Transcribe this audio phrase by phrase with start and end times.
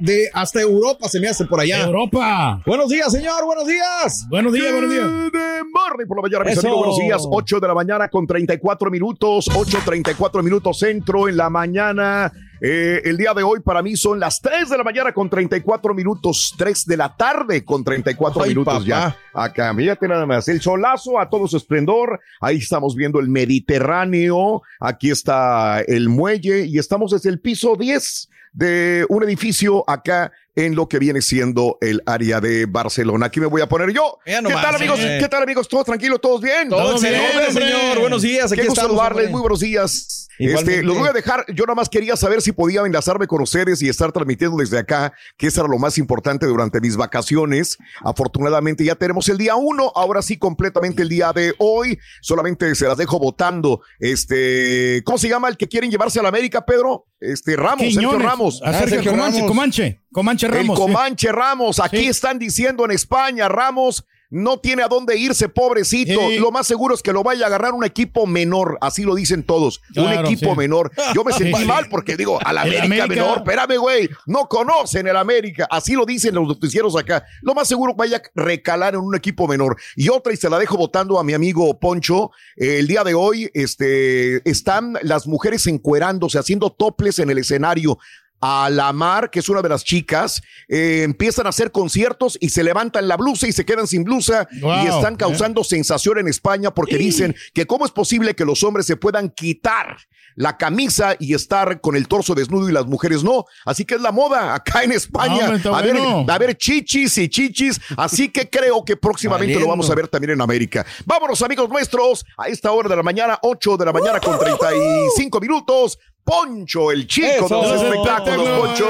[0.00, 1.84] de hasta Europa, se me hace por allá.
[1.84, 2.62] Europa.
[2.66, 4.26] Buenos días, señor, buenos días.
[4.28, 5.06] Buenos días, buenos días.
[5.06, 7.22] De morning por la mañana, mis amigos, buenos días.
[7.30, 12.32] 8 de la mañana con 34 minutos, 8.34 minutos centro en la mañana.
[12.62, 15.94] Eh, el día de hoy para mí son las 3 de la mañana con 34
[15.94, 18.84] minutos, 3 de la tarde con 34 Ay, minutos papá.
[18.84, 19.16] ya.
[19.32, 22.20] Acá, mírate nada más, el solazo a todo su esplendor.
[22.40, 28.28] Ahí estamos viendo el Mediterráneo, aquí está el muelle y estamos desde el piso 10
[28.52, 33.26] de un edificio acá en lo que viene siendo el área de Barcelona.
[33.26, 34.18] Aquí me voy a poner yo.
[34.24, 34.98] ¿Qué tal, amigos?
[35.00, 35.18] eh.
[35.20, 35.68] ¿Qué tal, amigos?
[35.68, 36.20] ¿Todos tranquilos?
[36.20, 36.68] ¿Todos bien?
[36.68, 38.00] Todo bien, señor.
[38.00, 38.50] Buenos días.
[38.52, 38.98] Aquí Qué gusto estamos.
[38.98, 39.32] saludarles, hombre.
[39.32, 40.26] muy buenos días.
[40.38, 40.72] Igualmente.
[40.76, 43.82] Este, los voy a dejar, yo nada más quería saber si podía enlazarme con ustedes
[43.82, 47.76] y estar transmitiendo desde acá, que eso era lo más importante durante mis vacaciones.
[48.02, 51.98] Afortunadamente ya tenemos el día uno, ahora sí completamente el día de hoy.
[52.22, 53.82] Solamente se las dejo votando.
[53.98, 57.06] Este, ¿cómo se llama el que quieren llevarse a la América, Pedro?
[57.20, 58.18] Este, Ramos, Sergio.
[58.18, 58.62] Ramos.
[58.64, 59.48] A Sergio Sergio Comanche, Ramos.
[59.50, 60.78] Comanche, Comanche Ramos.
[60.78, 62.08] Comanche Ramos, aquí Sí.
[62.08, 66.20] están diciendo en España, Ramos no tiene a dónde irse, pobrecito.
[66.28, 66.38] Sí.
[66.38, 69.42] Lo más seguro es que lo vaya a agarrar un equipo menor, así lo dicen
[69.42, 70.56] todos, un equipo sí.
[70.56, 70.90] menor.
[71.14, 71.64] Yo me sentí Sí.
[71.66, 73.06] mal porque digo, a la El América, América.
[73.26, 77.24] menor, espérame, güey, no conocen el América, así lo dicen los noticieros acá.
[77.42, 79.76] Lo más seguro vaya a recalar en un equipo menor.
[79.96, 83.14] Y otra, y se la dejo votando a mi amigo Poncho, eh, el día de
[83.14, 87.98] hoy, este, están las mujeres encuerándose, haciendo toples en el escenario
[88.40, 92.50] a la mar, que es una de las chicas, eh, empiezan a hacer conciertos y
[92.50, 95.16] se levantan la blusa y se quedan sin blusa Wow, y están eh.
[95.18, 99.30] causando sensación en España porque dicen que cómo es posible que los hombres se puedan
[99.30, 99.96] quitar
[100.36, 103.44] la camisa y estar con el torso desnudo y las mujeres no.
[103.64, 105.54] Así que es la moda acá en España.
[105.54, 106.24] Está a, ver, bueno.
[106.26, 107.80] a ver chichis y chichis.
[107.96, 110.86] Así que creo que próximamente lo vamos a ver también en América.
[111.04, 115.40] Vámonos, amigos nuestros, a esta hora de la mañana, 8 de la mañana con 35
[115.40, 115.98] minutos.
[116.24, 117.62] Poncho, el chico Eso.
[117.62, 118.60] de los espectáculos.
[118.60, 118.88] Poncho.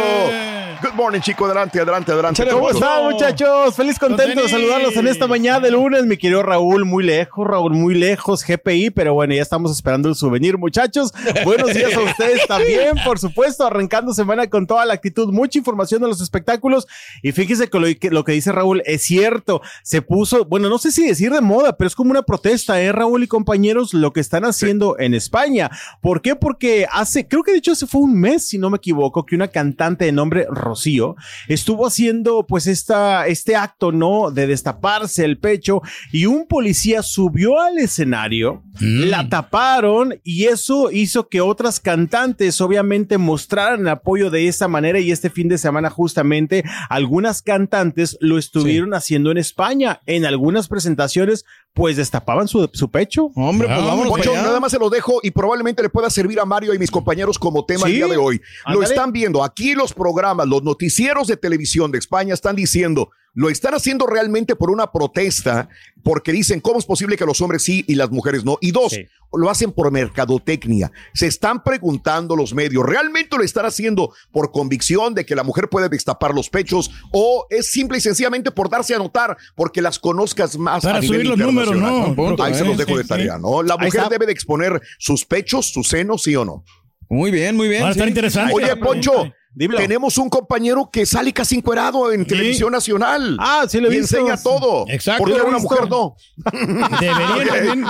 [0.83, 1.45] Good morning, chico.
[1.45, 2.43] Adelante, adelante, adelante.
[2.47, 2.61] ¿Cómo?
[2.61, 3.75] ¿Cómo están, muchachos?
[3.75, 7.75] Feliz contento de saludarlos en esta mañana de lunes, mi querido Raúl, muy lejos, Raúl,
[7.75, 11.13] muy lejos, GPI, pero bueno, ya estamos esperando el souvenir, muchachos.
[11.45, 16.01] Buenos días a ustedes también, por supuesto, arrancando semana con toda la actitud, mucha información
[16.01, 16.87] de los espectáculos.
[17.23, 20.79] Y fíjese que lo que, lo que dice Raúl es cierto, se puso, bueno, no
[20.79, 23.93] sé si decir de moda, pero es como una protesta, ¿eh, Raúl y compañeros?
[23.93, 25.71] Lo que están haciendo en España.
[26.01, 26.37] ¿Por qué?
[26.37, 29.35] Porque hace, creo que de hecho hace fue un mes, si no me equivoco, que
[29.35, 31.16] una cantante de nombre Rocío
[31.48, 34.31] estuvo haciendo pues esta, este acto, ¿no?
[34.31, 35.82] De destaparse el pecho
[36.12, 43.19] y un policía subió al escenario, la taparon y eso hizo que otras cantantes obviamente
[43.19, 48.94] mostraran apoyo de esa manera y este fin de semana justamente algunas cantantes lo estuvieron
[48.94, 50.00] haciendo en España.
[50.06, 53.31] En algunas presentaciones pues destapaban su, su pecho.
[53.36, 56.41] Hombre, pues Ah, vámonos Poncho, nada más se los dejo y probablemente le pueda servir
[56.41, 58.41] a Mario y mis compañeros como tema el día de hoy.
[58.66, 63.48] Lo están viendo aquí los programas, los noticieros de televisión de España están diciendo, lo
[63.48, 65.69] están haciendo realmente por una protesta,
[66.03, 68.58] porque dicen, ¿cómo es posible que los hombres sí y las mujeres no?
[68.60, 69.06] Y dos, Sí.
[69.33, 70.91] Lo hacen por mercadotecnia.
[71.15, 75.69] Se están preguntando los medios, ¿realmente lo están haciendo por convicción de que la mujer
[75.69, 79.99] puede destapar los pechos o es simple y sencillamente por darse a notar, porque las
[79.99, 81.77] conozcas más Para a nivel subir los números?
[81.77, 82.15] ¿no?
[82.15, 83.43] Punto, Ahí se eh, los dejo sí, de tarea, sí.
[83.43, 83.62] ¿no?
[83.62, 86.65] La mujer debe de exponer sus pechos, sus senos, ¿sí o no?
[87.09, 87.83] Muy bien, muy bien.
[87.83, 88.11] Va a estar sí.
[88.11, 88.55] interesante.
[88.55, 89.81] Oye, Poncho, Dímelo.
[89.81, 93.37] tenemos un compañero que sale casi encuerado en televisión nacional.
[93.41, 94.17] Ah, sí lo he y visto.
[94.19, 94.85] enseña todo.
[94.88, 95.25] Exacto.
[95.25, 96.14] Porque una mujer no.
[97.00, 97.85] Deberían también.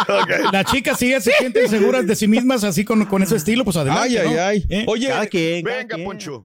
[0.52, 3.76] Las chicas sí se sienten seguras de sí mismas así con, con ese estilo, pues
[3.76, 4.02] adelante.
[4.02, 4.42] Ay, ay, ¿no?
[4.42, 4.64] ay.
[4.70, 4.84] ¿Eh?
[4.88, 6.06] Oye, Cada quien, cada Venga, quien.
[6.06, 6.46] Poncho.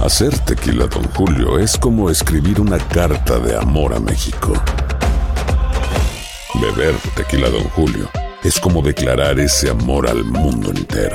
[0.00, 4.52] Hacer tequila, Don Julio, es como escribir una carta de amor a México.
[6.60, 8.10] Beber tequila, Don Julio,
[8.42, 11.14] es como declarar ese amor al mundo entero.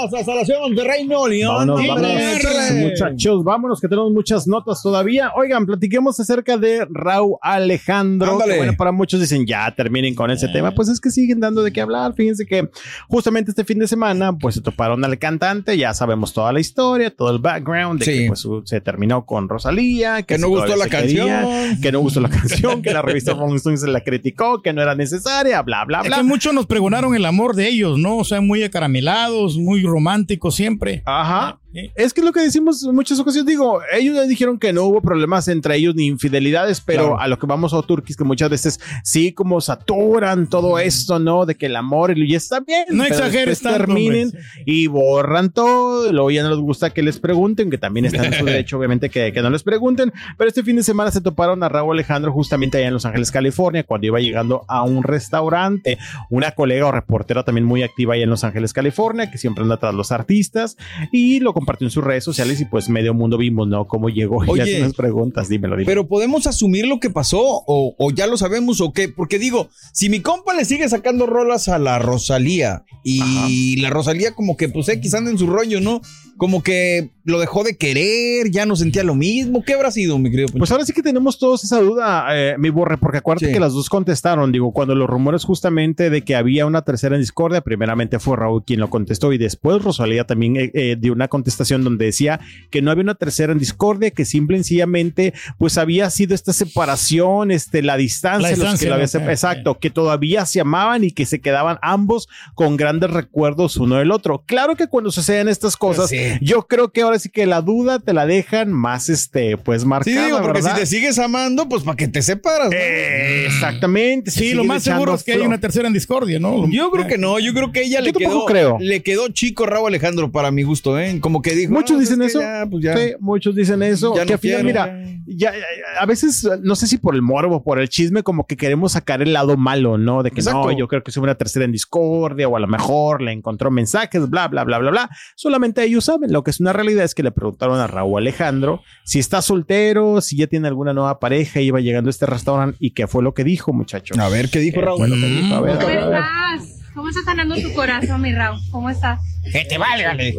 [0.00, 1.66] Vámonos hasta la ciudad de Monterrey, Nuevo León.
[1.66, 5.32] Vámonos, vámonos, muchachos, vámonos que tenemos muchas notas todavía.
[5.36, 8.38] Oigan, platiquemos acerca de Raúl Alejandro.
[8.38, 10.70] Que bueno, para muchos dicen ya terminen con ese tema.
[10.72, 12.14] Pues es que siguen dando de qué hablar.
[12.14, 12.68] Fíjense que
[13.08, 15.76] justamente este fin de semana, pues se toparon al cantante.
[15.76, 18.12] Ya sabemos toda la historia, todo el background de Sí.
[18.22, 21.80] que pues se terminó con Rosalía, que, Que no gustó la se quería, canción.
[21.80, 24.80] que no gustó la canción, que la revista Rolling Stone se la criticó, que no
[24.82, 26.16] era necesaria, bla, bla, Es bla.
[26.18, 28.16] que muchos nos pregonaron el amor de ellos, ¿no?
[28.16, 31.02] O sea, muy acaramelados, muy románticos siempre.
[31.06, 31.60] Ajá.
[31.94, 33.46] Es que es lo que decimos en muchas ocasiones.
[33.46, 37.20] Digo, ellos ya dijeron que no hubo problemas entre ellos ni infidelidades, pero Claro.
[37.20, 41.46] a lo que vamos a Turquís, que muchas veces sí, como saturan todo esto, ¿no?
[41.46, 42.84] De que el amor y está bien.
[42.90, 44.40] No exageres tanto, terminen hombre.
[44.66, 46.12] y borran todo.
[46.12, 49.10] Luego ya no les gusta que les pregunten, que también está en su derecho, obviamente,
[49.10, 50.12] que, que no les pregunten.
[50.36, 53.30] Pero este fin de semana se toparon a Raúl Alejandro justamente allá en Los Ángeles,
[53.30, 55.98] California, cuando iba llegando a un restaurante.
[56.30, 59.76] Una colega o reportera también muy activa allá en Los Ángeles, California, que siempre anda
[59.78, 60.76] tras los artistas
[61.12, 63.86] y lo compartió en sus redes sociales y pues medio mundo vimos, ¿no?
[63.86, 65.86] Cómo llegó y Oye, hace unas preguntas, dímelo, dímelo.
[65.86, 69.08] Pero podemos asumir lo que pasó o, o ya lo sabemos o qué.
[69.10, 74.34] Porque digo, si mi compa le sigue sacando rolas a la Rosalía y la Rosalía
[74.34, 76.00] como que pues X anda en su rollo, ¿no?
[76.36, 79.64] Como que lo dejó de querer, ya no sentía lo mismo.
[79.64, 80.48] ¿Qué habrá sido, mi querido?
[80.56, 83.52] Pues ahora sí que tenemos todos esa duda, eh, mi borre, porque acuérdate Sí.
[83.52, 84.52] que las dos contestaron.
[84.52, 88.62] Digo, cuando los rumores justamente de que había una tercera en discordia, primeramente fue Raúl
[88.64, 91.47] quien lo contestó y después Rosalía también eh, eh, dio una contestación
[91.84, 92.40] donde decía
[92.70, 96.52] que no había una tercera en discordia, que simple y sencillamente pues había sido esta
[96.52, 99.10] separación, este, la distancia, La los que distancia, lo había ¿no?
[99.10, 103.76] sep- Eh, exacto, que todavía se amaban y que se quedaban ambos con grandes recuerdos
[103.76, 104.42] uno del otro.
[104.46, 106.18] Claro que cuando suceden estas cosas, Sí.
[106.40, 110.16] yo creo que ahora sí que la duda te la dejan más, este, pues marcada.
[110.16, 110.74] Sí, digo, porque ¿verdad?
[110.74, 112.70] si te sigues amando, pues para que te separas.
[112.70, 112.76] ¿no?
[112.76, 114.30] Eh, exactamente.
[114.30, 116.68] Sí, lo más seguro es que hay una tercera en discordia, ¿no?
[116.70, 118.76] Yo creo que no, yo creo que ella Yo le quedó, creo.
[118.80, 121.18] le quedó chico Raúl Alejandro para mi gusto, ¿eh?
[121.20, 121.72] Como que dijo.
[121.72, 122.38] Muchos "No, dicen es eso.
[122.40, 122.96] que ya, pues ya".
[122.96, 124.14] Sí, muchos dicen eso.
[124.14, 127.14] Ya que no al final, quiero, mira, ya, ya, a veces, no sé si por
[127.14, 130.22] el morbo, por el chisme, como que queremos sacar el lado malo, ¿no?
[130.22, 130.70] De que Exacto.
[130.70, 133.70] no, yo creo que es una tercera en discordia o a lo mejor le encontró
[133.70, 135.10] mensajes, bla, bla, bla, bla, bla.
[135.36, 136.32] Solamente ellos saben.
[136.32, 140.20] Lo que es una realidad es que le preguntaron a Raúl Alejandro si está soltero,
[140.20, 143.34] si ya tiene alguna nueva pareja, iba llegando a este restaurante y qué fue lo
[143.34, 144.18] que dijo, muchachos.
[144.18, 144.98] A ver, ¿qué dijo ¿Qué Raúl?
[144.98, 145.54] fue lo que dijo?
[145.54, 146.77] A ver, a ¿Cómo ver, a ver.
[146.98, 148.58] ¿Cómo estás sanando tu corazón, mi Raúl?
[148.72, 149.20] ¿Cómo estás?
[149.52, 150.36] Que te válgale.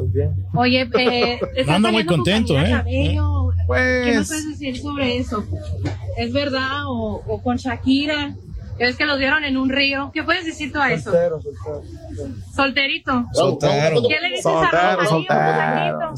[0.53, 1.39] Oye, eh,
[1.69, 2.69] Anda muy contento, ¿eh?
[2.69, 3.51] Cabello.
[3.51, 5.45] ¿Qué me Pues, puedes decir sobre eso?
[6.17, 6.85] ¿Es verdad?
[6.87, 8.35] ¿O, o con Shakira?
[8.79, 10.11] Ves que los vieron en un río.
[10.13, 11.11] ¿Qué puedes decir tú a eso?
[12.55, 13.25] Solterito.
[13.33, 14.01] Soltero.
[14.07, 15.05] ¿Qué le dices a Soltero,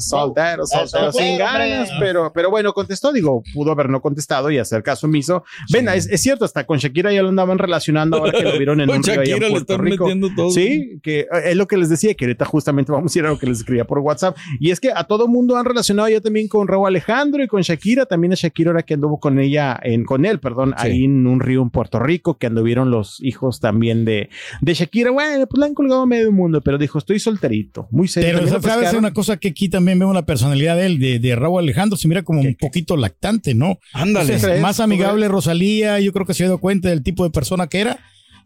[0.00, 4.82] soltero, soltero, sin ganas, pero, pero bueno, contestó, digo, pudo haber no contestado y hacer
[4.82, 5.44] caso omiso.
[5.72, 8.80] Ven, es, es cierto, hasta con Shakira ya lo andaban relacionando ahora que lo vieron
[8.80, 10.04] en un río allá en Shakira le Puerto están Rico.
[10.04, 10.50] metiendo todo.
[10.50, 13.30] Sí, que eh, es lo que les decía, que ahorita justamente vamos a ir a
[13.30, 14.36] lo que les escribía por WhatsApp.
[14.60, 17.62] Y es que a todo mundo han relacionado ya también con Raúl Alejandro y con
[17.62, 20.86] Shakira, también a Shakira ahora que anduvo con ella, en, con él, perdón, Sí.
[20.88, 24.30] ahí en un río en Puerto Rico, que anduvieron los hijos también de,
[24.60, 25.10] de Shakira.
[25.10, 28.28] Bueno, pues la han colgado a medio mundo, pero dijo, estoy solterito, muy serio.
[28.28, 28.98] Pero También sabes pescaron.
[29.04, 32.08] una cosa que aquí también vemos la personalidad de él, de, de Raúl Alejandro, se
[32.08, 33.78] mira como un poquito lactante, ¿no?
[33.92, 34.34] Ándale.
[34.34, 37.66] Entonces, más amigable Rosalía, yo creo que se ha dado cuenta del tipo de persona
[37.66, 37.98] que era.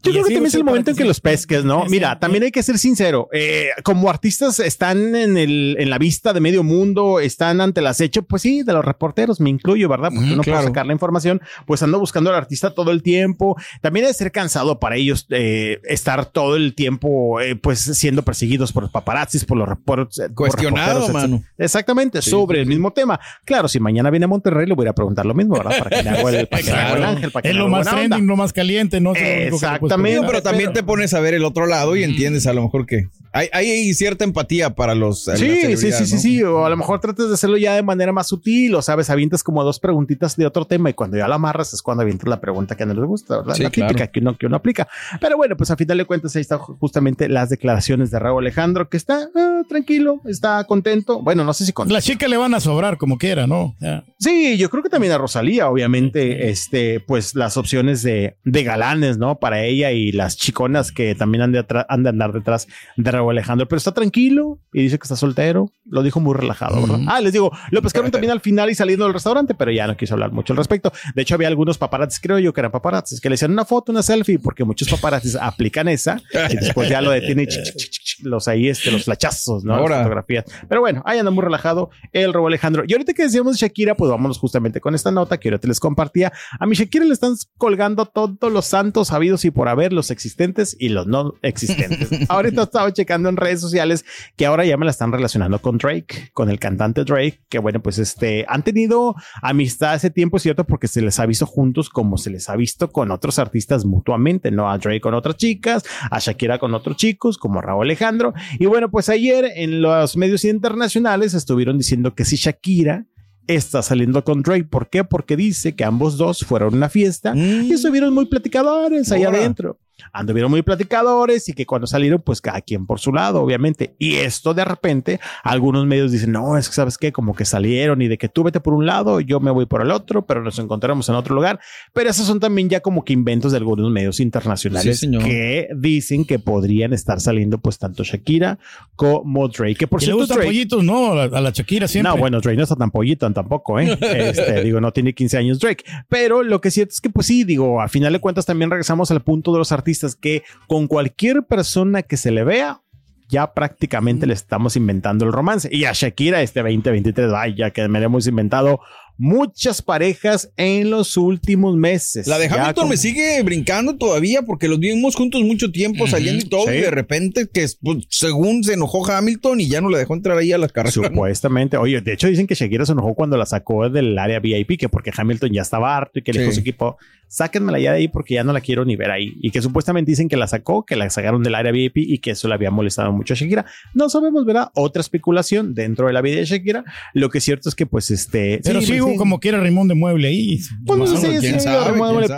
[0.03, 1.07] Yo creo que también es el momento en que sí.
[1.07, 1.83] los pesques, ¿no?
[1.85, 2.17] Sí, Mira, sí.
[2.21, 3.27] también hay que ser sincero.
[3.33, 7.87] eh, como artistas están en, el, en la vista de medio mundo, están ante el
[7.87, 10.09] acecho, pues sí, de los reporteros, me incluyo, ¿verdad?
[10.13, 10.59] Porque Ujú, no claro.
[10.59, 13.55] puedo sacar la información, pues ando buscando al artista todo el tiempo.
[13.81, 18.71] También debe ser cansado para ellos eh, estar todo el tiempo, eh, pues siendo perseguidos
[18.71, 20.17] por los paparazzis, por los reporteros.
[20.29, 21.43] por Cuestionado, mano.
[21.57, 23.19] Exactamente, sobre el mismo tema.
[23.45, 25.77] Claro, si mañana viene a Monterrey, le voy a preguntar lo mismo, ¿verdad?
[25.79, 27.11] Para que me haga el, para que me haga el Claro.
[27.11, 27.97] ángel, para que Es lo más onda.
[27.97, 29.13] trending, lo más caliente, ¿no?
[29.15, 29.53] Es
[29.87, 30.29] Digo, preguntar.
[30.29, 33.09] pero también te pones a ver el otro lado y entiendes a lo mejor que
[33.33, 35.25] Hay, hay cierta empatía para los.
[35.25, 36.21] Sí, sí, sí, celebridades, sí, ¿no?
[36.21, 36.43] sí.
[36.43, 39.43] O a lo mejor tratas de hacerlo ya de manera más sutil, o sabes, avientas
[39.43, 42.41] como dos preguntitas de otro tema y cuando ya la amarras es cuando avientas la
[42.41, 43.55] pregunta que no les gusta, ¿verdad?
[43.55, 44.11] Sí, la típica claro.
[44.11, 44.87] que uno, que uno aplica.
[45.21, 48.89] Pero bueno, pues a final de cuentas ahí están justamente las declaraciones de Raúl Alejandro,
[48.89, 51.21] que está ah, tranquilo, está contento.
[51.21, 51.93] Bueno, no sé si contento.
[51.93, 53.75] Las chicas le van a sobrar como quiera, ¿no?
[53.79, 54.03] Ya.
[54.19, 59.17] Sí, yo creo que también a Rosalía, obviamente, este, pues las opciones de, de galanes,
[59.17, 59.39] ¿no?
[59.39, 63.31] Para ella y las chiconas que también han de, han de andar detrás de Raúl
[63.31, 66.99] Alejandro, pero está tranquilo y dice que está soltero, lo dijo muy relajado, ¿verdad?
[67.07, 69.95] Ah, les digo, lo pescaron también al final y saliendo del restaurante, pero ya no
[69.97, 70.91] quiso hablar mucho al respecto.
[71.15, 73.91] De hecho, había algunos paparazzis, creo yo que eran paparazzis, que le hacían una foto,
[73.91, 76.19] una selfie, porque muchos paparazzis aplican esa
[76.49, 79.73] y después ya lo ch- los ahí, este, los flachazos, ¿no?
[79.73, 79.97] Las Ahora.
[79.99, 80.45] fotografías.
[80.67, 82.83] Pero bueno, ahí anda muy relajado el Raúl Alejandro.
[82.87, 85.79] Y ahorita que decíamos de Shakira, pues vámonos justamente con esta nota que ahorita les
[85.79, 86.31] compartía.
[86.59, 90.75] A mi Shakira le están colgando todos los santos habidos y por haber, los existentes
[90.79, 92.09] y los no existentes.
[92.29, 94.05] ahorita estaba checando en redes sociales
[94.35, 97.81] que ahora ya me la están relacionando con Drake, con el cantante Drake, que bueno,
[97.81, 100.65] pues este, han tenido amistad hace tiempo, ¿cierto?
[100.65, 104.51] Porque se les ha visto juntos como se les ha visto con otros artistas mutuamente,
[104.51, 104.69] ¿no?
[104.69, 108.33] A Drake con otras chicas, a Shakira con otros chicos, como Raúl Alejandro.
[108.59, 113.05] Y bueno, pues ayer en los medios internacionales estuvieron diciendo que si Shakira
[113.47, 114.65] está saliendo con Drake.
[114.65, 115.03] ¿Por qué?
[115.03, 119.39] Porque dice que ambos dos fueron a una fiesta y estuvieron muy platicadores allá Ahora.
[119.39, 119.79] adentro.
[120.13, 123.95] Anduvieron muy platicadores y que cuando salieron, pues cada quien por su lado, obviamente.
[123.99, 128.01] Y esto de repente, algunos medios dicen, no, es que sabes qué, como que salieron
[128.01, 130.41] y de que tú vete por un lado, yo me voy por el otro, pero
[130.41, 131.59] nos encontramos en otro lugar.
[131.93, 136.25] Pero esos son también ya como que inventos de algunos medios internacionales Sí, que dicen
[136.25, 138.59] que podrían estar saliendo pues tanto Shakira
[138.95, 139.75] como Drake.
[139.75, 141.11] Que por cierto, Drake, pollitos, ¿no?
[141.11, 142.11] A la, a la Shakira siempre.
[142.11, 143.97] no, bueno, Drake no está tan pollito tampoco, ¿eh?
[144.27, 145.83] Este, digo, no tiene 15 años Drake.
[146.09, 148.69] Pero lo que es cierto es que, pues sí, digo, a final de cuentas también
[148.69, 149.86] regresamos al punto de los artistas
[150.19, 152.81] que con cualquier persona que se le vea,
[153.29, 155.69] ya prácticamente le estamos inventando el romance.
[155.71, 158.79] Y a Shakira este 2023, vaya que me le hemos inventado
[159.17, 162.27] muchas parejas en los últimos meses.
[162.27, 166.49] La de Hamilton me sigue brincando todavía porque los vimos juntos mucho tiempo saliendo y
[166.49, 166.65] todo.
[166.67, 166.73] sí.
[166.73, 170.37] Y de repente, que pues, según se enojó Hamilton y ya no le dejó entrar
[170.37, 170.93] ahí a las carreras.
[170.93, 171.77] Supuestamente.
[171.77, 174.89] Oye, de hecho dicen que Shakira se enojó cuando la sacó del área VIP, que
[174.89, 176.57] porque Hamilton ya estaba harto y que le dijo a Sí.
[176.57, 176.97] su equipo,
[177.29, 179.33] sáquenmela ya de ahí porque ya no la quiero ni ver ahí.
[179.41, 182.31] Y que supuestamente dicen que la sacó, que la sacaron del área VIP y que
[182.31, 183.65] eso le había molestado mucho a Shakira.
[183.93, 184.69] No sabemos, ¿verdad?
[184.75, 186.85] Otra especulación dentro de la vida de Shakira.
[187.13, 188.61] Lo que es cierto es que pues este...
[188.63, 190.59] Pero sí, como quiera Rimón de Mueble ahí.
[190.85, 191.53] Pues no sé si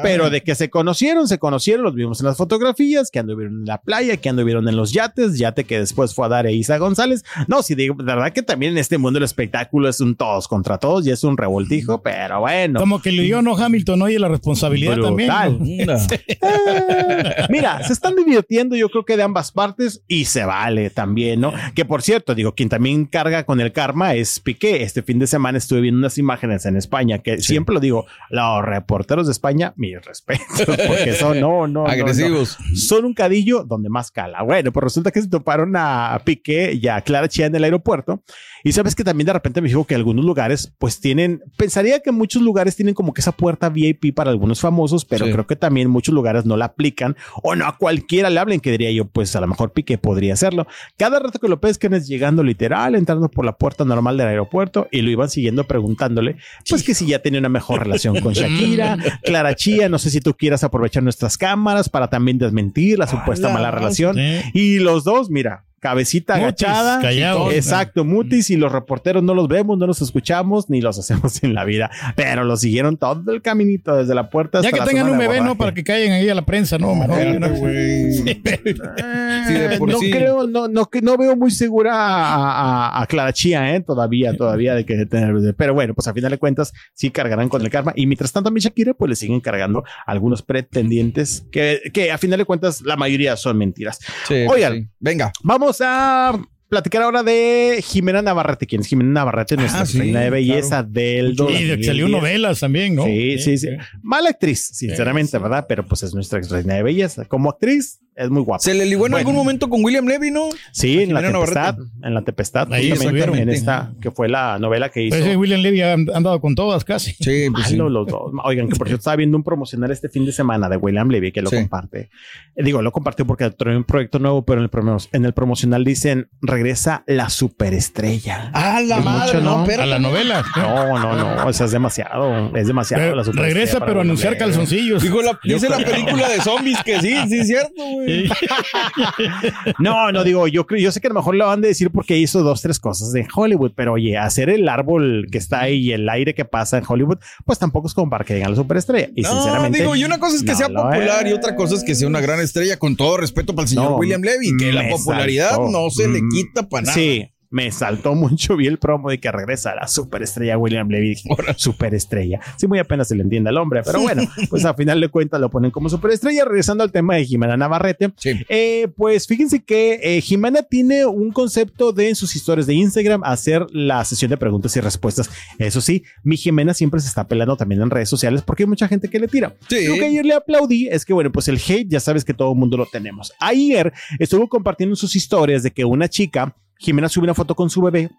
[0.03, 3.65] pero de que se conocieron, se conocieron, los vimos en las fotografías, que anduvieron en
[3.65, 6.77] la playa, que anduvieron en los yates, yate que después fue a dar a Isa
[6.77, 7.23] González.
[7.47, 10.47] No, sí, digo, la verdad que también en este mundo del espectáculo es un todos
[10.47, 12.79] contra todos y es un revoltijo, pero bueno.
[12.79, 15.57] Como que le dio no Hamilton, oye, la responsabilidad Brutal.
[15.57, 15.87] también.
[15.87, 15.93] ¿no?
[17.49, 21.53] Mira, se están divirtiendo, yo creo que de ambas partes y se vale también, ¿no?
[21.75, 24.83] Que por cierto, digo, quien también carga con el karma es Piqué.
[24.83, 28.63] Este fin de semana estuve viendo unas imágenes en España que siempre lo digo, los
[28.63, 32.57] reporteros de España, mis respetos, porque son, no, no, no, Agresivos.
[32.59, 32.75] no.
[32.75, 34.43] Son un cadillo donde más cala.
[34.43, 38.23] Bueno, pues resulta que se toparon a Piqué y a Clara Chía en el aeropuerto.
[38.63, 42.11] Y sabes que también de repente me dijo que algunos lugares, pues tienen, pensaría que
[42.11, 45.31] muchos lugares tienen como que esa puerta VIP para algunos famosos, pero Sí.
[45.31, 48.71] creo que también muchos lugares no la aplican o no a cualquiera le hablen, que
[48.71, 50.67] diría yo, pues a lo mejor Piqué podría hacerlo.
[50.97, 54.87] Cada rato que lo pescan es llegando literal, entrando por la puerta normal del aeropuerto
[54.91, 56.37] y lo iban siguiendo preguntándole,
[56.69, 60.19] pues que si ya tenía una mejor relación con Shakira, Clara Chía, no sé si
[60.19, 64.15] tú quieras aprovechar nuestras cámaras para también desmentir la supuesta la mala relación.
[64.15, 64.41] Sí.
[64.53, 67.01] Y los dos, mira, cabecita Mutis, agachada.
[67.01, 67.53] callados.
[67.53, 71.53] Exacto, mutis y los reporteros no los vemos, no los escuchamos ni los hacemos en
[71.53, 74.85] la vida, pero los siguieron todo el caminito desde la puerta hasta Ya que la
[74.85, 75.55] tengan zona un bebé, ¿no?
[75.57, 76.95] Para que caigan ahí a la prensa, ¿no?
[76.95, 77.09] ¿no?
[78.19, 80.11] Sí, por no sí.
[80.11, 83.81] creo, no, no, que no veo muy segura a, a, a Clara Chía, ¿eh?
[83.81, 87.61] Todavía, todavía de que tener, pero bueno, pues a final de cuentas sí cargarán con
[87.61, 91.81] el karma y mientras tanto a mi Shakira pues le siguen cargando algunos pretendientes que,
[91.93, 93.99] que a final de cuentas la mayoría son mentiras.
[94.27, 94.87] Sí, pues Oigan, sí.
[94.99, 95.31] Venga.
[95.43, 98.67] Vamos a platicar ahora de Jimena Navarrete.
[98.67, 99.55] ¿Quién es Jimena Navarrete?
[99.57, 102.09] Nuestra Ah, sí, reina de belleza del Y de salió 2010.
[102.11, 103.05] novelas también, ¿no?
[103.05, 103.69] Sí, sí, sí.
[104.03, 105.65] Mala actriz, sinceramente, ¿verdad?
[105.67, 107.25] Pero pues es nuestra reina de belleza.
[107.25, 108.59] Como actriz, es muy guapa.
[108.61, 109.17] Se le ligó en Bueno.
[109.17, 110.49] algún momento con William Levy, ¿no?
[110.71, 111.75] Sí, en la tempestad.
[112.03, 115.15] En la tempestad, Ahí justamente, en esta, que fue la novela que hizo.
[115.17, 117.11] Pues ese William Levy ha andado con todas casi.
[117.13, 117.77] Sí, pues sí.
[117.77, 118.31] Malo los dos.
[118.43, 121.31] Oigan, que por cierto estaba viendo un promocional este fin de semana de William Levy
[121.31, 121.55] que lo Sí.
[121.57, 122.09] comparte.
[122.55, 125.33] Eh, Digo, lo compartió porque trae un proyecto nuevo, pero en el, promo- en el
[125.33, 128.51] promocional dicen regresa la superestrella.
[128.53, 129.61] Ah, la Es madre, mucho, no, ¿no?
[129.63, 129.83] espérate.
[129.83, 130.43] A la novela.
[130.55, 131.47] No, no, no.
[131.47, 132.55] O sea, es demasiado.
[132.55, 135.01] Es demasiado la superestrella regresa, pero anunciar calzoncillos.
[135.01, 138.08] Dijo la, dice la película de zombies que sí, sí es cierto, güey.
[139.79, 141.91] no, no digo, yo creo, yo sé que a lo mejor lo van a decir
[141.91, 145.77] porque hizo dos, tres cosas de Hollywood, pero oye, hacer el árbol que está ahí
[145.79, 148.57] y el aire que pasa en Hollywood, pues tampoco es como para que digan la
[148.57, 149.09] superestrella.
[149.15, 149.79] Y no, sinceramente.
[149.79, 152.07] digo, y una cosa es que no sea popular y otra cosa es que sea
[152.07, 154.89] una gran estrella, con todo respeto para el señor No, William Levy, que la me
[154.91, 155.69] popularidad saltó.
[155.69, 156.93] no se le Mm, quita para nada.
[156.95, 158.55] Sí, me saltó mucho.
[158.55, 161.17] Vi el promo de que regresa la superestrella William Levy.
[161.57, 162.39] Superestrella.
[162.57, 165.39] Sí, muy apenas se le entiende al hombre, pero bueno, pues a final de cuentas
[165.39, 166.45] lo ponen como superestrella.
[166.45, 168.11] Regresando al tema de Jimena Navarrete,
[168.49, 173.23] eh, pues fíjense que eh, Jimena tiene un concepto de en sus historias de Instagram
[173.23, 175.29] hacer la sesión de preguntas y respuestas.
[175.57, 178.87] Eso sí, mi Jimena siempre se está pelando también en redes sociales porque hay mucha
[178.87, 179.55] gente que le tira.
[179.69, 182.51] Lo que ayer le aplaudí es que, bueno, pues el hate ya sabes que todo
[182.51, 183.33] el mundo lo tenemos.
[183.39, 187.69] Ayer estuvo compartiendo en sus historias de que una chica, Jimena sube una foto con
[187.69, 188.09] su bebé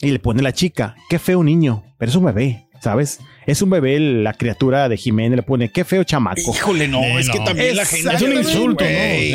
[0.00, 2.68] y le pone la chica, qué feo niño, pero es un bebé.
[2.80, 3.20] ¿Sabes?
[3.46, 6.40] Es un bebé, la criatura de Jimena le pone, qué feo chamaco.
[6.54, 8.84] Híjole, no, es que también la gente- Es un insulto.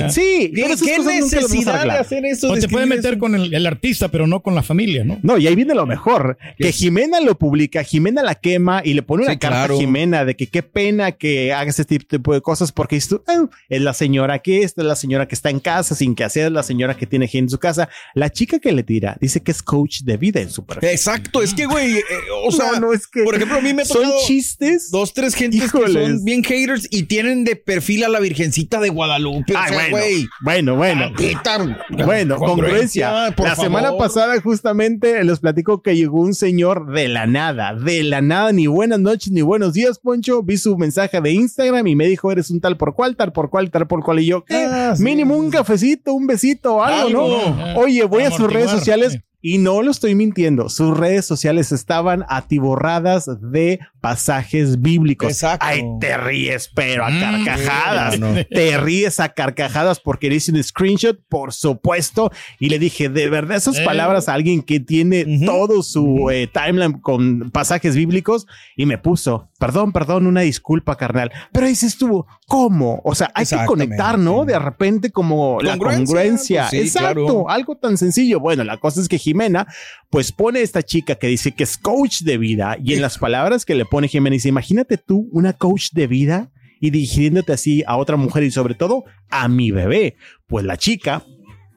[0.10, 2.52] Sí, ¿Qué, pero qué necesidad de hacer eso?
[2.52, 3.20] O te puede meter eso?
[3.20, 5.20] con el, el artista, pero no con la familia, ¿no?
[5.24, 9.02] No, y ahí viene lo mejor, que Jimena lo publica, Jimena la quema y le
[9.02, 9.76] pone una Sí, carta claro.
[9.76, 13.46] a Jimena de que qué pena que haga ese tipo de cosas porque tú, "Ah,
[13.70, 16.48] es la señora que esta, es la señora que está en casa sin que hacer,
[16.48, 17.90] es la señora que tiene gente en su casa.
[18.16, 20.90] La chica que le tira dice que es coach de vida en su perfil.
[20.90, 22.04] Exacto, es que, güey, eh,
[22.46, 24.92] o sea, No, no, es que por ejemplo, a mí me son chistes.
[24.92, 28.90] dos, tres gentes que son bien haters y tienen de perfil a la Virgencita de
[28.90, 29.54] Guadalupe.
[29.54, 31.02] o Ay, sea, bueno, bueno, bueno.
[31.44, 31.58] Tantita
[32.06, 33.12] Bueno, congruencia.
[33.12, 33.56] la favor.
[33.56, 38.52] semana pasada justamente les platico que llegó un señor de la nada, de la nada,
[38.52, 40.44] ni buenas noches ni buenos días, Poncho.
[40.44, 43.50] Vi su mensaje de Instagram y me dijo, eres un tal por cual, tal por
[43.50, 44.20] cual, tal por cual.
[44.20, 44.66] Y yo, ¿qué?
[44.70, 45.04] Ah, sí.
[45.04, 47.56] Mínimo un cafecito, un besito, algo, Algo.
[47.56, 47.76] ¿no?
[47.80, 49.20] Oye, voy a sus redes sociales.
[49.42, 53.80] Y no lo estoy mintiendo, sus redes sociales estaban atiborradas de
[54.12, 55.30] pasajes bíblicos.
[55.30, 55.66] Exacto.
[55.68, 58.20] Ay, te ríes, pero a Mm, carcajadas.
[58.20, 58.46] no, no.
[58.46, 62.32] Te ríes a carcajadas porque le hice un screenshot, por supuesto.
[62.60, 63.84] Y le dije, de verdad, esas Eh.
[63.86, 65.46] palabras a alguien que tiene Ujú.
[65.46, 71.32] todo su eh, timeline con pasajes bíblicos y me puso, perdón, perdón, una disculpa, carnal.
[71.52, 73.02] Pero ahí se estuvo, ¿cómo?
[73.04, 74.46] O sea, hay que conectar, ¿no?
[74.46, 76.62] De repente, como la Congruencia, congruencia.
[76.70, 77.50] pues sí, Exacto, claro.
[77.50, 78.40] algo tan sencillo.
[78.40, 79.68] Bueno, la cosa es que Jimena,
[80.10, 83.66] pues pone esta chica que dice que es coach de vida y en las palabras
[83.66, 87.98] que le pone Jimena dice, imagínate tú una coach de vida y dirigiéndote así a
[87.98, 90.16] otra mujer y sobre todo a mi bebé.
[90.46, 91.24] Pues la chica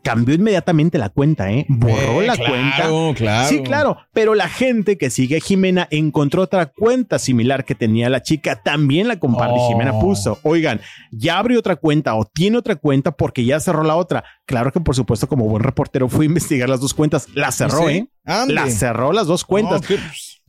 [0.02, 1.66] cambió inmediatamente la cuenta, ¿eh?
[1.68, 3.14] Borró Eh, la claro, cuenta.
[3.14, 3.48] claro.
[3.48, 8.08] Sí, claro, pero la gente que sigue a Jimena encontró otra cuenta similar que tenía
[8.08, 9.56] la chica, también la comparte.
[9.58, 9.68] Oh.
[9.68, 10.80] Jimena puso, oigan,
[11.12, 14.24] ya abrió otra cuenta o tiene otra cuenta porque ya cerró la otra.
[14.50, 17.86] Claro que por supuesto como buen reportero fui a investigar las dos cuentas, la cerró,
[17.88, 17.94] Sí.
[17.94, 18.06] ¿eh?
[18.24, 18.54] Ande.
[18.54, 19.80] La cerró las dos cuentas.
[19.86, 20.00] Pues,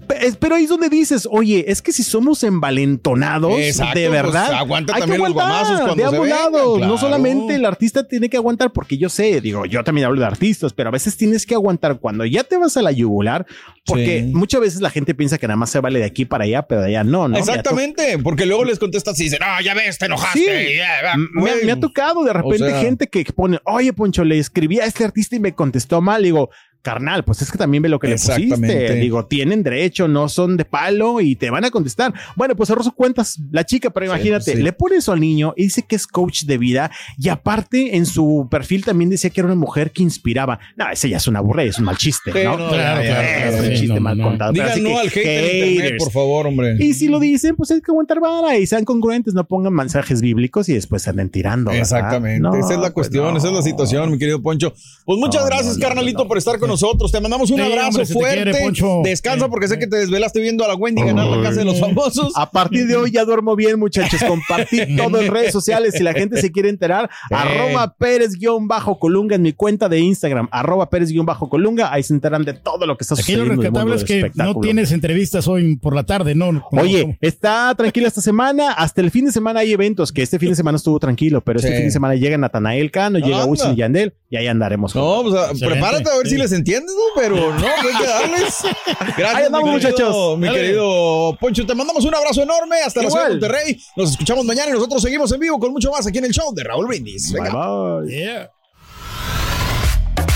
[0.07, 4.07] Pe- es- Pero ahí es donde dices, oye, es que si somos envalentonados, Exacto, de
[4.09, 6.77] pues, verdad, aguanta hay también que los aguantar guamazos cuando de ambos lados.
[6.79, 6.91] claro.
[6.91, 10.25] No solamente el artista tiene que aguantar, porque yo sé, digo, yo también hablo de
[10.25, 13.45] artistas, pero a veces tienes que aguantar cuando ya te vas a la yugular,
[13.85, 14.33] porque Sí.
[14.33, 16.81] muchas veces la gente piensa que nada más se vale de aquí para allá, pero
[16.81, 17.37] de allá no, ¿no?
[17.37, 20.39] Exactamente, porque luego les contestas y dicen, ah, ya ves, te enojaste.
[20.39, 20.79] Sí.
[21.13, 21.65] M- me, güey".
[21.65, 24.86] me ha tocado de repente O sea- gente que pone, oye, Poncho, le escribí a
[24.86, 26.23] este artista y me contestó mal.
[26.23, 26.49] Digo,
[26.82, 28.96] carnal, pues es que también ve lo que le pusiste.
[28.96, 32.13] Digo, tienen derecho, no son de palo y te van a contestar.
[32.36, 34.63] Bueno, pues sus cuentas la chica, pero imagínate, pues sí.
[34.63, 38.06] le pone eso al niño y dice que es coach de vida y aparte en
[38.06, 40.60] su perfil también decía que era una mujer que inspiraba.
[40.76, 42.58] No, ese ya es una burla, y es un mal chiste, ¿no?
[42.58, 44.24] no, Claro, claro, es claro, un chiste no, mal no.
[44.26, 44.52] contado.
[44.54, 46.76] Digan no que al hate internet, por favor, hombre.
[46.80, 50.22] Y si lo dicen, pues hay que aguantar vara y sean congruentes, no pongan mensajes
[50.22, 51.72] bíblicos y después anden tirando.
[51.72, 51.82] ¿verdad?
[51.82, 54.74] Exactamente, esa es la pues cuestión, esa es la situación, mi querido Poncho.
[55.06, 57.12] Pues muchas gracias, carnalito, por estar con nosotros.
[57.12, 58.51] Te mandamos un Sí, abrazo hombre, fuerte.
[58.51, 58.73] quiere.
[59.03, 59.49] Descansa Sí.
[59.51, 62.34] porque sé que te desvelaste viendo a la Wendy ganar la casa de los famosos.
[62.36, 64.21] A partir de hoy ya duermo bien, muchachos.
[64.23, 65.93] Compartí todo en redes sociales.
[65.95, 71.91] Si la gente se quiere enterar, arroba Pérez-Colunga en mi cuenta de Instagram, arroba Pérez-Colunga.
[71.93, 73.53] Ahí se enteran de todo lo que está Aquí lo sucediendo.
[73.62, 76.63] en el mundo rescatable es del que no tienes entrevistas hoy por la tarde, ¿no?
[76.71, 78.71] Oye, está tranquila esta semana.
[78.73, 81.60] Hasta el fin de semana hay eventos, que este fin de semana estuvo tranquilo, pero
[81.60, 81.75] este Sí.
[81.77, 83.45] fin de semana llega Natanael Cano, llega.
[83.45, 84.95] Wisin y Yandel, y ahí andaremos.
[84.95, 85.67] No, pues, a- Excelente.
[85.67, 86.34] prepárate a ver Sí.
[86.36, 87.21] si les entiendes, ¿no?
[87.21, 88.58] Pero no, pues hay que darles.
[89.17, 90.38] Gracias, Ahí andamos, mi querido- muchachos.
[90.39, 90.60] Mi Dale.
[90.62, 93.52] querido Poncho, te mandamos un abrazo enorme hasta la ciudad de Igual.
[93.52, 93.82] Monterrey.
[93.95, 96.54] Nos escuchamos mañana y nosotros seguimos en vivo con mucho más aquí en el show
[96.54, 97.32] de Raúl Brindis.
[97.34, 98.08] Bye, bye.
[98.10, 98.52] Yeah.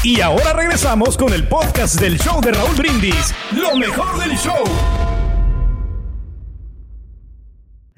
[0.03, 3.33] Y ahora regresamos con el podcast del show de Raúl Brindis.
[3.53, 4.63] Lo mejor del show.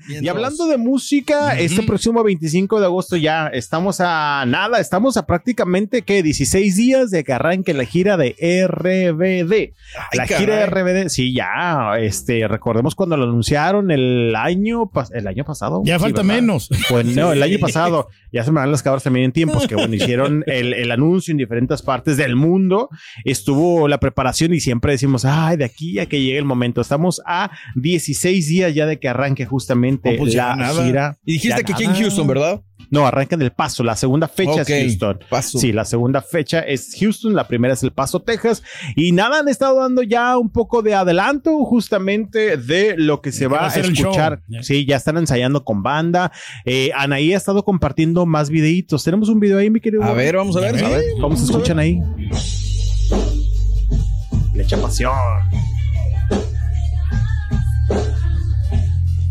[0.08, 5.26] Y hablando de música, este próximo 25 de agosto ya estamos a nada, estamos a
[5.26, 8.36] prácticamente que 16 días de que arranque la gira de
[8.68, 9.74] RBD.
[10.14, 15.44] la gira de RBD, sí, ya, este, recordemos cuando lo anunciaron el año, el año
[15.44, 15.82] pasado.
[15.86, 16.36] Ya Sí, falta ¿verdad?
[16.36, 16.70] menos.
[16.90, 19.76] Pues no, el año pasado, ya se me van las cabras también en tiempos, que
[19.76, 22.90] bueno, hicieron el, el anuncio en diferentes partes del mundo,
[23.26, 27.22] estuvo la preparación y siempre decimos, ay, de aquí a que llegue el momento, estamos
[27.26, 30.86] a 16 días ya de que arranque justamente No, pues ya la nada.
[30.86, 31.18] gira.
[31.26, 31.96] Y dijiste que aquí en.
[31.96, 32.62] Houston, ¿verdad?
[32.90, 33.84] No, arranca en El Paso.
[33.84, 35.20] La segunda fecha es Houston.
[35.30, 35.60] Paso.
[35.60, 37.36] Sí, la segunda fecha es Houston.
[37.36, 38.64] La primera es El Paso, Texas.
[38.96, 43.46] Y nada, han estado dando ya un poco de adelanto justamente de lo que se
[43.46, 44.42] ¿De qué va a escuchar.
[44.62, 46.32] Sí, ya están ensayando con banda.
[46.66, 49.04] Eh, Anaí ha estado compartiendo más videitos.
[49.04, 50.04] Tenemos un video ahí, mi querido.
[50.04, 52.00] A ver, vamos a ver, A ver, ¿Cómo se escuchan ahí?
[54.54, 55.12] Le echa pasión.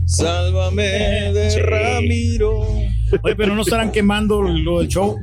[0.06, 2.60] Sálvame de Ramiro.
[3.22, 5.16] Oye, pero no estarán quemando lo del show.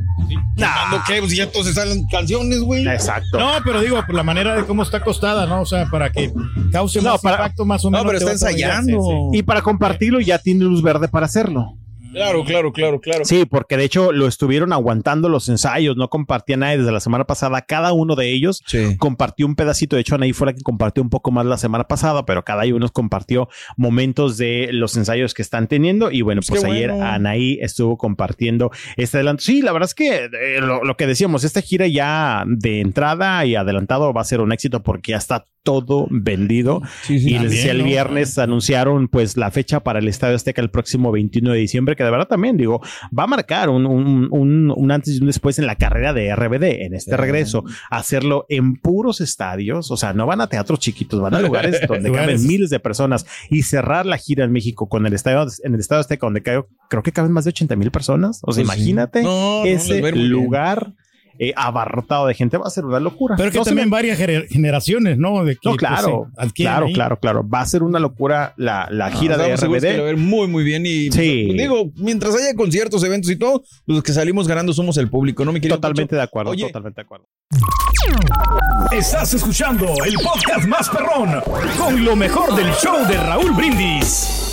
[0.55, 1.19] ¿Quemando qué?
[1.19, 2.87] Pues ya todos se salen canciones, güey.
[2.87, 3.39] Exacto.
[3.39, 5.61] No, pero digo, por la manera de cómo está acostada, ¿no?
[5.61, 6.31] O sea, para que
[6.71, 8.13] cause No, más para- impacto más o No, menos.
[8.13, 9.01] pero te está ensayando.
[9.01, 9.39] Sí, sí.
[9.39, 11.77] Y para compartirlo ya tiene luz verde para hacerlo.
[12.13, 13.25] Claro, claro, claro, claro.
[13.25, 17.25] Sí, porque de hecho lo estuvieron aguantando los ensayos, no compartía nadie desde la semana
[17.25, 17.61] pasada.
[17.63, 18.95] Cada uno de ellos Sí.
[18.97, 19.95] compartió un pedacito.
[19.95, 22.63] De hecho, Anaí fue la que compartió un poco más la semana pasada, pero cada
[22.65, 26.11] uno compartió momentos de los ensayos que están teniendo.
[26.11, 27.05] Y bueno, pues qué ayer bueno.
[27.05, 29.43] Anaí estuvo compartiendo este adelanto.
[29.43, 33.45] Sí, la verdad es que eh, lo, lo que decíamos, esta gira ya de entrada
[33.45, 36.81] y adelantado va a ser un éxito porque ya está todo vendido.
[37.03, 37.29] Sí, sí.
[37.29, 37.83] y les También, decía, el ¿no?
[37.85, 42.02] viernes anunciaron pues la fecha para el Estadio Azteca el próximo 21 de diciembre, que
[42.03, 42.81] de verdad también digo,
[43.17, 46.33] va a marcar un, un, un- un antes y un después en la carrera de
[46.35, 51.21] RBD, en este regreso, hacerlo en puros estadios, o sea, no van a teatros chiquitos,
[51.21, 55.05] van a lugares donde caben miles de personas y cerrar la gira en México con
[55.05, 57.91] el estadio, en el Estadio Azteca, donde creo, creo que caben más de 80 mil
[57.91, 58.39] personas.
[58.43, 60.15] O sea, Pues imagínate no, ese bien.
[61.39, 63.35] Eh, abarrotado de gente, va a ser una locura.
[63.37, 65.43] Pero que No también me- varias gener- generaciones, ¿no?
[65.43, 66.93] De que, no, pues, claro, claro, ahí.
[66.93, 67.47] claro, claro.
[67.47, 70.15] Va a ser una locura la, la gira de seguros que le va a RBD.
[70.15, 70.85] ver muy, muy bien.
[70.85, 71.45] Y Sí.
[71.47, 75.43] pues, digo, mientras haya conciertos, eventos y todo, los que salimos ganando somos el público,
[75.45, 75.77] ¿no, mi querido?
[75.77, 77.25] Totalmente de acuerdo, Oye, totalmente de acuerdo.
[78.91, 81.41] Estás escuchando el podcast más perrón
[81.77, 84.52] con lo mejor del show de Raúl Brindis.